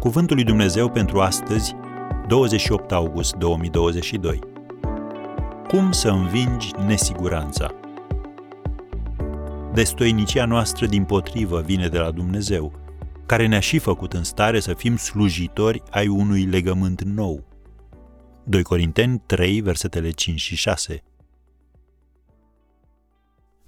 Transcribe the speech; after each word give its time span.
Cuvântul 0.00 0.36
lui 0.36 0.44
Dumnezeu 0.44 0.90
pentru 0.90 1.20
astăzi, 1.20 1.74
28 2.28 2.92
august 2.92 3.34
2022. 3.34 4.38
Cum 5.68 5.92
să 5.92 6.08
învingi 6.08 6.70
nesiguranța? 6.86 7.74
Destoinicia 9.74 10.44
noastră 10.44 10.86
din 10.86 11.04
potrivă 11.04 11.60
vine 11.60 11.88
de 11.88 11.98
la 11.98 12.10
Dumnezeu, 12.10 12.72
care 13.26 13.46
ne-a 13.46 13.60
și 13.60 13.78
făcut 13.78 14.12
în 14.12 14.24
stare 14.24 14.60
să 14.60 14.74
fim 14.74 14.96
slujitori 14.96 15.82
ai 15.90 16.08
unui 16.08 16.44
legământ 16.44 17.02
nou. 17.02 17.44
2 18.44 18.62
Corinteni 18.62 19.22
3, 19.26 19.60
versetele 19.60 20.10
5 20.10 20.40
și 20.40 20.56
6. 20.56 21.02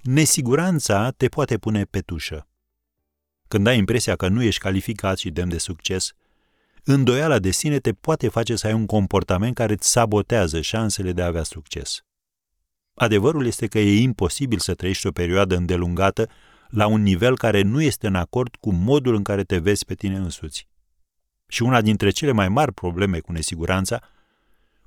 Nesiguranța 0.02 1.10
te 1.10 1.28
poate 1.28 1.58
pune 1.58 1.84
pe 1.84 2.00
tușă. 2.00 2.46
Când 3.48 3.66
ai 3.66 3.78
impresia 3.78 4.16
că 4.16 4.28
nu 4.28 4.42
ești 4.42 4.60
calificat 4.60 5.18
și 5.18 5.30
demn 5.30 5.48
de 5.48 5.58
succes, 5.58 6.12
îndoiala 6.84 7.38
de 7.38 7.50
sine 7.50 7.78
te 7.78 7.92
poate 7.92 8.28
face 8.28 8.56
să 8.56 8.66
ai 8.66 8.72
un 8.72 8.86
comportament 8.86 9.54
care 9.54 9.72
îți 9.72 9.90
sabotează 9.90 10.60
șansele 10.60 11.12
de 11.12 11.22
a 11.22 11.26
avea 11.26 11.42
succes. 11.42 12.04
Adevărul 12.94 13.46
este 13.46 13.66
că 13.66 13.78
e 13.78 14.00
imposibil 14.00 14.58
să 14.58 14.74
trăiești 14.74 15.06
o 15.06 15.12
perioadă 15.12 15.56
îndelungată 15.56 16.28
la 16.68 16.86
un 16.86 17.02
nivel 17.02 17.36
care 17.36 17.62
nu 17.62 17.82
este 17.82 18.06
în 18.06 18.14
acord 18.14 18.56
cu 18.56 18.72
modul 18.72 19.14
în 19.14 19.22
care 19.22 19.44
te 19.44 19.58
vezi 19.58 19.84
pe 19.84 19.94
tine 19.94 20.16
însuți. 20.16 20.68
Și 21.48 21.62
una 21.62 21.80
dintre 21.80 22.10
cele 22.10 22.32
mai 22.32 22.48
mari 22.48 22.72
probleme 22.72 23.18
cu 23.18 23.32
nesiguranța 23.32 24.02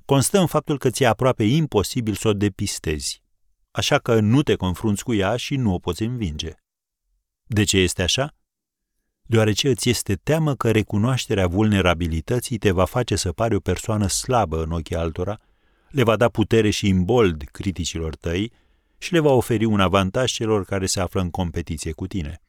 constă 0.04 0.38
în 0.38 0.46
faptul 0.46 0.78
că 0.78 0.90
ți-e 0.90 1.06
aproape 1.06 1.44
imposibil 1.44 2.14
să 2.14 2.28
o 2.28 2.32
depistezi, 2.32 3.22
așa 3.70 3.98
că 3.98 4.20
nu 4.20 4.42
te 4.42 4.54
confrunți 4.54 5.04
cu 5.04 5.14
ea 5.14 5.36
și 5.36 5.56
nu 5.56 5.72
o 5.74 5.78
poți 5.78 6.02
învinge. 6.02 6.52
De 7.44 7.64
ce 7.64 7.78
este 7.78 8.02
așa? 8.02 8.34
Deoarece 9.26 9.68
îți 9.68 9.88
este 9.88 10.14
teamă 10.14 10.54
că 10.54 10.70
recunoașterea 10.70 11.46
vulnerabilității 11.46 12.58
te 12.58 12.70
va 12.70 12.84
face 12.84 13.16
să 13.16 13.32
pari 13.32 13.54
o 13.54 13.60
persoană 13.60 14.06
slabă 14.06 14.62
în 14.62 14.70
ochii 14.70 14.96
altora, 14.96 15.40
le 15.90 16.02
va 16.02 16.16
da 16.16 16.28
putere 16.28 16.70
și 16.70 16.88
imbold 16.88 17.42
criticilor 17.52 18.16
tăi 18.16 18.52
și 18.98 19.12
le 19.12 19.18
va 19.18 19.30
oferi 19.30 19.64
un 19.64 19.80
avantaj 19.80 20.32
celor 20.32 20.64
care 20.64 20.86
se 20.86 21.00
află 21.00 21.20
în 21.20 21.30
competiție 21.30 21.92
cu 21.92 22.06
tine. 22.06 22.42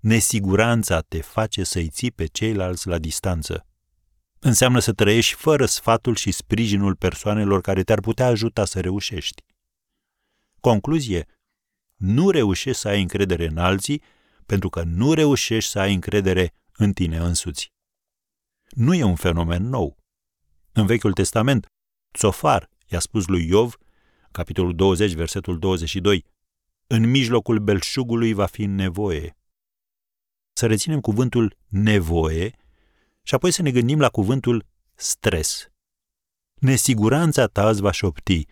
Nesiguranța 0.00 1.00
te 1.00 1.20
face 1.20 1.64
să-i 1.64 1.88
ții 1.88 2.10
pe 2.10 2.26
ceilalți 2.26 2.88
la 2.88 2.98
distanță. 2.98 3.66
Înseamnă 4.38 4.78
să 4.78 4.92
trăiești 4.92 5.34
fără 5.34 5.66
sfatul 5.66 6.14
și 6.14 6.30
sprijinul 6.30 6.96
persoanelor 6.96 7.60
care 7.60 7.82
te-ar 7.82 8.00
putea 8.00 8.26
ajuta 8.26 8.64
să 8.64 8.80
reușești. 8.80 9.44
Concluzie, 10.60 11.26
nu 11.96 12.30
reușești 12.30 12.80
să 12.80 12.88
ai 12.88 13.00
încredere 13.00 13.46
în 13.46 13.58
alții 13.58 14.02
pentru 14.50 14.68
că 14.68 14.82
nu 14.82 15.12
reușești 15.12 15.70
să 15.70 15.78
ai 15.78 15.94
încredere 15.94 16.54
în 16.72 16.92
tine 16.92 17.18
însuți. 17.18 17.72
Nu 18.68 18.94
e 18.94 19.02
un 19.02 19.14
fenomen 19.14 19.62
nou. 19.62 19.96
În 20.72 20.86
Vechiul 20.86 21.12
Testament, 21.12 21.66
Tsofar 22.12 22.70
i-a 22.86 22.98
spus 22.98 23.26
lui 23.26 23.46
Iov, 23.46 23.76
capitolul 24.30 24.74
20, 24.74 25.12
versetul 25.12 25.58
22, 25.58 26.24
în 26.86 27.10
mijlocul 27.10 27.58
belșugului 27.58 28.32
va 28.32 28.46
fi 28.46 28.66
nevoie. 28.66 29.36
Să 30.52 30.66
reținem 30.66 31.00
cuvântul 31.00 31.56
nevoie 31.68 32.56
și 33.22 33.34
apoi 33.34 33.50
să 33.50 33.62
ne 33.62 33.70
gândim 33.70 34.00
la 34.00 34.08
cuvântul 34.08 34.66
stres. 34.94 35.68
Nesiguranța 36.54 37.46
ta 37.46 37.68
îți 37.68 37.80
va 37.80 37.90
șopti, 37.90 38.46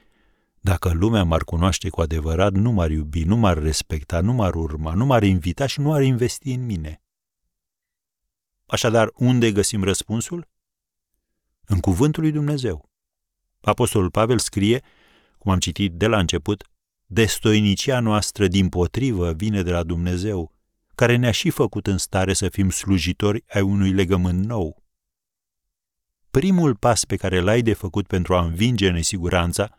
dacă 0.69 0.93
lumea 0.93 1.25
m-ar 1.25 1.45
cunoaște 1.45 1.89
cu 1.89 2.01
adevărat, 2.01 2.53
nu 2.53 2.71
m-ar 2.71 2.91
iubi, 2.91 3.25
nu 3.25 3.37
m-ar 3.37 3.59
respecta, 3.59 4.21
nu 4.21 4.33
m-ar 4.33 4.55
urma, 4.55 4.95
nu 4.95 5.07
m-ar 5.07 5.23
invita 5.23 5.67
și 5.67 5.81
nu 5.81 5.93
ar 5.93 6.03
investi 6.03 6.53
în 6.53 6.65
mine. 6.65 7.03
Așadar, 8.67 9.11
unde 9.15 9.53
găsim 9.53 9.83
răspunsul? 9.85 10.49
În 11.65 11.81
cuvântul 11.81 12.23
lui 12.23 12.33
Dumnezeu. 12.33 12.91
Apostolul 13.61 14.11
Pavel 14.11 14.39
scrie, 14.39 14.83
cum 15.39 15.53
am 15.53 15.59
citit 15.59 15.93
de 15.93 16.07
la 16.07 16.19
început, 16.19 16.65
destoinicia 17.07 18.01
noastră 18.01 18.47
din 18.47 18.69
potrivă 18.69 19.33
vine 19.33 19.63
de 19.63 19.71
la 19.71 19.83
Dumnezeu, 19.83 20.53
care 20.95 21.17
ne-a 21.17 21.31
și 21.31 21.51
făcut 21.51 21.87
în 21.87 21.99
stare 21.99 22.33
să 22.33 22.49
fim 22.49 22.71
slujitori 22.71 23.45
ai 23.49 23.63
unui 23.63 23.93
legământ 23.93 24.45
nou. 24.45 24.83
Primul 26.31 26.77
pas 26.77 27.05
pe 27.05 27.17
care 27.17 27.41
l-ai 27.41 27.63
de 27.63 27.73
făcut 27.73 28.07
pentru 28.07 28.35
a 28.35 28.45
învinge 28.45 28.91
nesiguranța 28.91 29.78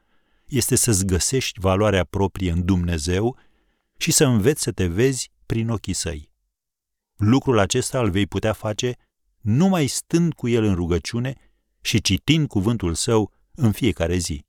este 0.49 0.75
să-ți 0.75 1.05
găsești 1.05 1.59
valoarea 1.59 2.03
proprie 2.03 2.51
în 2.51 2.65
Dumnezeu 2.65 3.37
și 3.97 4.11
să 4.11 4.25
înveți 4.25 4.61
să 4.61 4.71
te 4.71 4.87
vezi 4.87 5.31
prin 5.45 5.69
ochii 5.69 5.93
săi. 5.93 6.31
Lucrul 7.15 7.59
acesta 7.59 7.99
îl 7.99 8.09
vei 8.09 8.27
putea 8.27 8.53
face 8.53 8.95
numai 9.41 9.87
stând 9.87 10.33
cu 10.33 10.47
el 10.47 10.63
în 10.63 10.75
rugăciune 10.75 11.35
și 11.81 12.01
citind 12.01 12.47
cuvântul 12.47 12.93
său 12.93 13.31
în 13.55 13.71
fiecare 13.71 14.17
zi. 14.17 14.47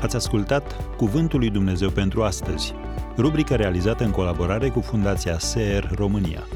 Ați 0.00 0.16
ascultat 0.16 0.96
Cuvântul 0.96 1.38
lui 1.38 1.50
Dumnezeu 1.50 1.90
pentru 1.90 2.22
astăzi, 2.22 2.72
rubrica 3.16 3.56
realizată 3.56 4.04
în 4.04 4.10
colaborare 4.10 4.68
cu 4.68 4.80
Fundația 4.80 5.38
SER 5.38 5.90
România. 5.94 6.46